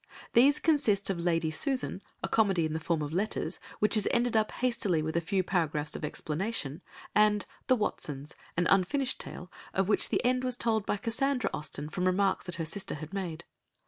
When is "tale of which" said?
9.19-10.09